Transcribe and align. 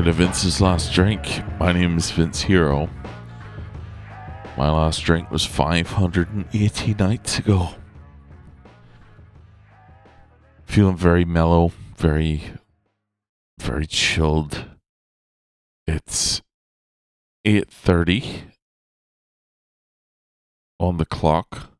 Welcome 0.00 0.16
to 0.16 0.24
Vince's 0.24 0.62
Last 0.62 0.94
Drink. 0.94 1.42
My 1.58 1.72
name 1.72 1.98
is 1.98 2.10
Vince 2.10 2.40
Hero. 2.40 2.88
My 4.56 4.70
last 4.70 5.00
drink 5.00 5.30
was 5.30 5.44
580 5.44 6.94
nights 6.94 7.38
ago. 7.38 7.74
Feeling 10.64 10.96
very 10.96 11.26
mellow, 11.26 11.72
very, 11.98 12.44
very 13.60 13.86
chilled. 13.86 14.64
It's 15.86 16.40
8.30 17.46 18.44
on 20.78 20.96
the 20.96 21.04
clock. 21.04 21.76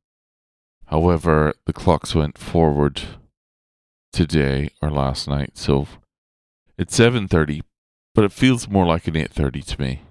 However, 0.89 1.55
the 1.65 1.73
clocks 1.73 2.15
went 2.15 2.37
forward 2.37 3.01
today 4.13 4.69
or 4.83 4.91
last 4.91 5.27
night, 5.27 5.57
so 5.57 5.87
it's 6.77 6.99
7.30, 6.99 7.63
but 8.15 8.25
it 8.25 8.33
feels 8.33 8.69
more 8.69 8.87
like 8.87 9.07
an 9.07 9.15
8.30 9.15 9.65
to 9.67 9.81
me. 9.81 10.03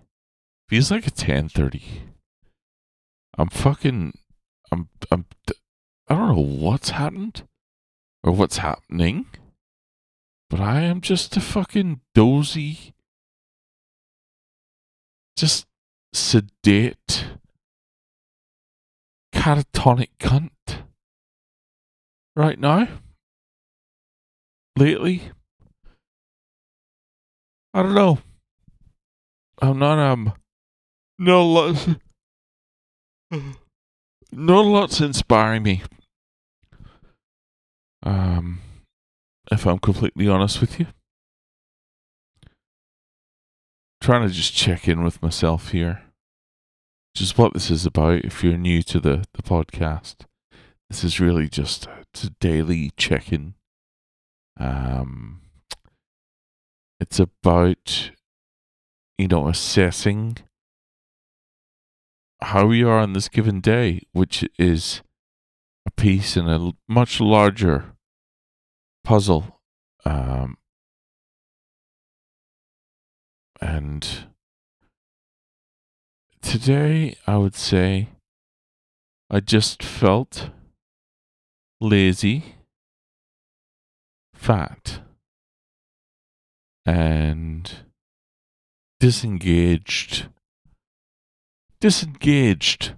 Feels 0.69 0.91
like 0.91 1.07
a 1.07 1.11
10.30. 1.11 1.81
I'm 3.37 3.49
fucking, 3.49 4.13
I'm, 4.71 4.89
I'm, 5.11 5.25
I 6.07 6.15
don't 6.15 6.35
know 6.35 6.41
what's 6.41 6.89
happened 6.89 7.43
or 8.23 8.31
what's 8.33 8.57
happening, 8.57 9.27
but 10.49 10.59
I 10.59 10.81
am 10.81 11.01
just 11.01 11.37
a 11.37 11.41
fucking 11.41 12.01
dozy, 12.13 12.93
just 15.37 15.65
sedate, 16.13 17.25
catatonic 19.33 20.09
cunt 20.19 20.51
right 22.35 22.59
now. 22.59 22.87
Lately, 24.75 25.31
I 27.73 27.83
don't 27.83 27.93
know. 27.93 28.17
I'm 29.61 29.77
not 29.77 29.99
um 29.99 30.33
no 31.17 31.45
lots 31.45 31.87
no 34.31 34.61
lots 34.61 35.01
inspiring 35.01 35.63
me. 35.63 35.83
Um 38.03 38.61
if 39.51 39.65
I'm 39.67 39.79
completely 39.79 40.27
honest 40.27 40.61
with 40.61 40.79
you. 40.79 40.87
Trying 44.01 44.27
to 44.27 44.33
just 44.33 44.53
check 44.55 44.87
in 44.87 45.03
with 45.03 45.21
myself 45.21 45.71
here. 45.71 46.03
Just 47.13 47.37
what 47.37 47.53
this 47.53 47.69
is 47.69 47.85
about 47.85 48.23
if 48.23 48.43
you're 48.43 48.57
new 48.57 48.81
to 48.83 48.99
the, 48.99 49.25
the 49.33 49.43
podcast. 49.43 50.25
This 50.89 51.03
is 51.03 51.19
really 51.19 51.49
just 51.49 51.85
a, 51.87 52.05
a 52.23 52.29
daily 52.39 52.91
check 52.97 53.31
in. 53.33 53.55
Um 54.59 55.41
it's 56.99 57.19
about, 57.19 58.11
you 59.17 59.27
know, 59.27 59.47
assessing 59.47 60.37
how 62.41 62.65
we 62.67 62.83
are 62.83 62.99
on 62.99 63.13
this 63.13 63.29
given 63.29 63.61
day, 63.61 64.01
which 64.11 64.47
is 64.57 65.01
a 65.85 65.91
piece 65.91 66.37
in 66.37 66.47
a 66.47 66.71
much 66.87 67.19
larger 67.19 67.93
puzzle. 69.03 69.59
Um, 70.05 70.57
and 73.61 74.07
today, 76.41 77.15
I 77.27 77.37
would 77.37 77.55
say, 77.55 78.09
I 79.29 79.39
just 79.41 79.83
felt 79.83 80.49
lazy, 81.81 82.55
fat 84.33 85.01
and 86.85 87.71
disengaged. 88.99 90.27
Disengaged. 91.79 92.93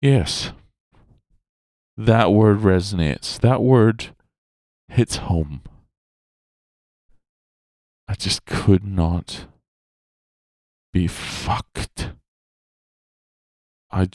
Yes. 0.00 0.52
That 1.96 2.32
word 2.32 2.58
resonates. 2.58 3.40
That 3.40 3.62
word 3.62 4.08
hits 4.88 5.16
home. 5.16 5.62
I 8.06 8.14
just 8.14 8.46
could 8.46 8.84
not 8.84 9.46
be 10.92 11.06
fucked. 11.06 12.12
I, 13.90 14.08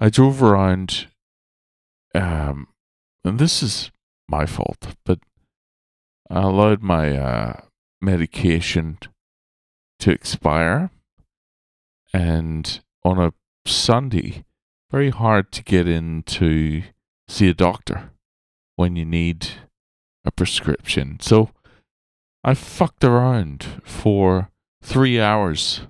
I 0.00 0.08
drove 0.08 0.42
around, 0.42 1.08
um, 2.14 2.68
and 3.24 3.38
this 3.38 3.62
is 3.62 3.90
my 4.28 4.46
fault, 4.46 4.94
but 5.04 5.18
I 6.30 6.42
allowed 6.42 6.82
my 6.82 7.16
uh, 7.16 7.60
medication 8.00 8.98
to 10.00 10.10
expire. 10.10 10.90
And 12.12 12.80
on 13.04 13.18
a 13.18 13.32
Sunday, 13.66 14.44
very 14.90 15.10
hard 15.10 15.52
to 15.52 15.62
get 15.62 15.88
in 15.88 16.22
to 16.24 16.82
see 17.28 17.48
a 17.48 17.54
doctor 17.54 18.10
when 18.76 18.96
you 18.96 19.04
need 19.04 19.48
a 20.24 20.30
prescription. 20.30 21.18
So 21.20 21.50
I 22.44 22.54
fucked 22.54 23.04
around 23.04 23.80
for 23.84 24.50
three 24.82 25.20
hours 25.20 25.82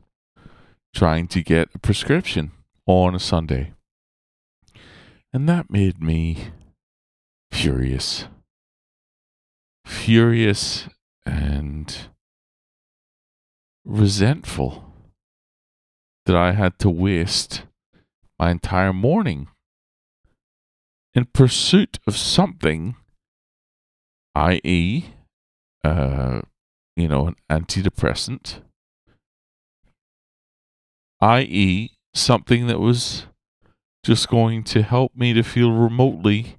trying 0.95 1.27
to 1.29 1.43
get 1.43 1.71
a 1.75 1.79
prescription 1.79 2.53
on 2.87 3.15
a 3.15 3.21
Sunday. 3.21 3.73
And 5.33 5.49
that 5.49 5.71
made 5.71 6.03
me 6.03 6.49
furious 7.51 8.27
furious 9.85 10.89
and 11.27 12.09
resentful 13.85 14.93
that 16.27 16.37
I 16.37 16.53
had 16.53 16.79
to 16.81 16.91
waste 16.91 17.63
my 18.39 18.51
entire 18.51 18.93
morning 18.93 19.49
in 21.15 21.27
pursuit 21.27 21.99
of 22.07 22.17
something, 22.17 22.97
i.e., 24.35 25.05
uh, 25.85 26.41
you 26.97 27.09
know, 27.09 27.27
an 27.29 27.37
antidepressant, 27.51 28.61
i.e., 31.21 31.91
something 32.15 32.67
that 32.67 32.81
was 32.81 33.27
just 34.05 34.29
going 34.29 34.65
to 34.65 34.83
help 34.83 35.15
me 35.15 35.33
to 35.33 35.43
feel 35.43 35.73
remotely 35.73 36.57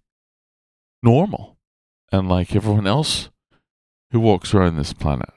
normal 1.01 1.52
and 2.13 2.29
like 2.29 2.55
everyone 2.55 2.85
else 2.85 3.29
who 4.11 4.19
walks 4.19 4.53
around 4.53 4.77
this 4.77 4.93
planet. 4.93 5.31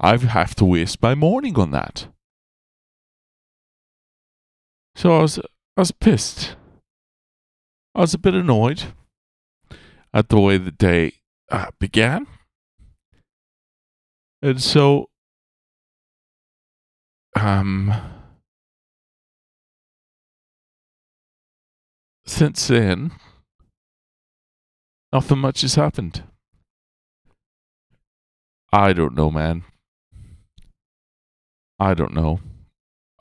I 0.00 0.16
have 0.16 0.56
to 0.56 0.64
waste 0.64 1.00
my 1.00 1.14
morning 1.14 1.56
on 1.58 1.70
that. 1.70 2.08
So 4.96 5.16
I 5.16 5.22
was, 5.22 5.38
I 5.38 5.80
was 5.80 5.92
pissed. 5.92 6.56
I 7.94 8.00
was 8.00 8.14
a 8.14 8.18
bit 8.18 8.34
annoyed 8.34 8.82
at 10.12 10.28
the 10.28 10.40
way 10.40 10.58
the 10.58 10.72
day 10.72 11.12
uh, 11.50 11.70
began. 11.78 12.26
And 14.42 14.60
so, 14.60 15.08
um, 17.36 17.94
since 22.26 22.66
then, 22.66 23.12
Nothing 25.16 25.38
much 25.38 25.62
has 25.62 25.76
happened. 25.76 26.24
I 28.70 28.92
don't 28.92 29.14
know, 29.14 29.30
man. 29.30 29.64
I 31.78 31.94
don't 31.94 32.12
know. 32.12 32.40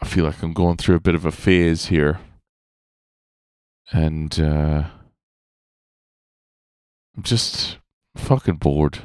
I 0.01 0.05
feel 0.05 0.25
like 0.25 0.43
I'm 0.43 0.51
going 0.51 0.75
through 0.75 0.97
a 0.97 0.99
bit 0.99 1.15
of 1.15 1.23
a 1.23 1.31
phase 1.31 1.85
here. 1.85 2.19
And 3.93 4.37
uh, 4.37 4.83
I'm 7.15 7.23
just 7.23 7.77
fucking 8.17 8.55
bored. 8.55 8.99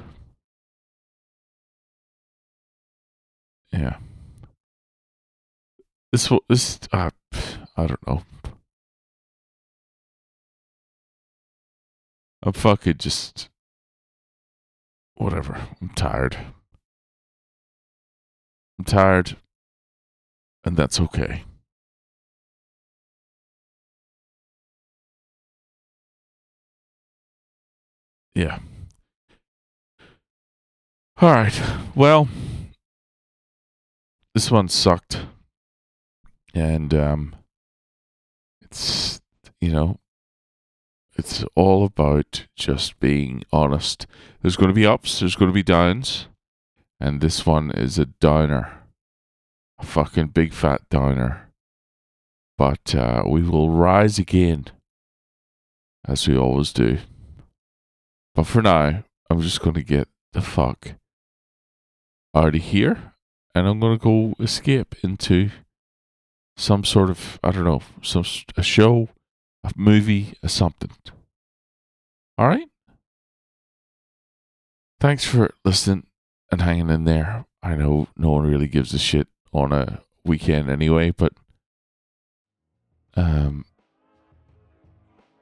Yeah. 3.72 3.98
This 6.10 6.28
this 6.48 6.80
uh, 6.92 7.10
I 7.76 7.86
don't 7.86 8.04
know. 8.08 8.24
I'm 12.42 12.52
fucking 12.52 12.96
just 12.98 13.50
whatever. 15.14 15.68
I'm 15.80 15.90
tired. 15.90 16.36
I'm 18.78 18.84
tired, 18.84 19.36
and 20.64 20.76
that's 20.76 20.98
okay. 21.00 21.44
Yeah. 28.34 28.60
All 31.18 31.32
right. 31.32 31.62
Well, 31.94 32.28
this 34.32 34.50
one 34.50 34.68
sucked. 34.68 35.26
And 36.54 36.94
um 36.94 37.36
it's 38.62 39.20
you 39.60 39.70
know, 39.72 39.98
It's 41.20 41.44
all 41.54 41.84
about 41.84 42.46
just 42.56 42.98
being 42.98 43.44
honest. 43.52 44.06
There's 44.40 44.56
going 44.56 44.70
to 44.70 44.74
be 44.74 44.86
ups, 44.86 45.20
there's 45.20 45.36
going 45.36 45.50
to 45.50 45.54
be 45.54 45.62
downs, 45.62 46.28
and 46.98 47.20
this 47.20 47.44
one 47.44 47.70
is 47.72 47.98
a 47.98 48.06
downer. 48.06 48.84
A 49.78 49.84
fucking 49.84 50.28
big 50.28 50.54
fat 50.54 50.80
downer. 50.88 51.50
But 52.56 52.94
uh, 52.94 53.24
we 53.26 53.42
will 53.42 53.68
rise 53.68 54.18
again, 54.18 54.68
as 56.08 56.26
we 56.26 56.38
always 56.38 56.72
do. 56.72 57.00
But 58.34 58.46
for 58.46 58.62
now, 58.62 59.04
I'm 59.28 59.42
just 59.42 59.60
going 59.60 59.74
to 59.74 59.82
get 59.82 60.08
the 60.32 60.40
fuck 60.40 60.94
out 62.34 62.54
of 62.54 62.62
here, 62.62 63.12
and 63.54 63.68
I'm 63.68 63.78
going 63.78 63.98
to 63.98 64.02
go 64.02 64.34
escape 64.42 64.94
into 65.04 65.50
some 66.56 66.82
sort 66.82 67.10
of, 67.10 67.38
I 67.44 67.50
don't 67.50 67.64
know, 67.64 67.82
some 68.00 68.24
a 68.56 68.62
show 68.62 69.10
a 69.64 69.72
movie, 69.76 70.34
a 70.42 70.48
something. 70.48 70.90
All 72.38 72.48
right? 72.48 72.68
Thanks 74.98 75.24
for 75.24 75.54
listening 75.64 76.06
and 76.50 76.62
hanging 76.62 76.90
in 76.90 77.04
there. 77.04 77.46
I 77.62 77.74
know 77.74 78.08
no 78.16 78.30
one 78.30 78.46
really 78.46 78.68
gives 78.68 78.92
a 78.94 78.98
shit 78.98 79.28
on 79.52 79.72
a 79.72 80.02
weekend 80.24 80.70
anyway, 80.70 81.10
but 81.10 81.32
um 83.16 83.64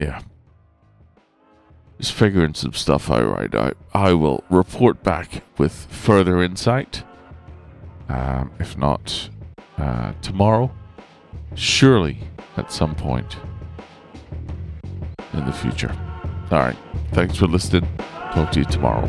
yeah. 0.01 0.23
Just 1.99 2.13
figuring 2.13 2.55
some 2.55 2.73
stuff 2.75 3.11
out 3.11 3.27
right 3.27 3.53
now. 3.53 3.73
I 3.93 4.13
will 4.13 4.45
report 4.51 5.03
back 5.03 5.43
with 5.59 5.73
further 5.91 6.43
insight. 6.43 7.03
Um, 8.09 8.53
if 8.61 8.79
not 8.79 9.29
uh, 9.77 10.13
tomorrow, 10.23 10.71
surely 11.55 12.21
at 12.57 12.73
some 12.73 12.95
point 12.95 13.37
in 15.39 15.47
the 15.47 15.53
future. 15.53 15.95
All 16.51 16.59
right. 16.59 16.77
Thanks 17.13 17.37
for 17.37 17.47
listening. 17.47 17.89
Talk 18.33 18.53
to 18.53 18.61
you 18.61 18.65
tomorrow. 18.65 19.07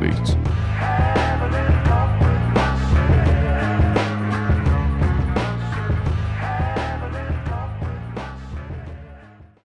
Take 0.00 0.93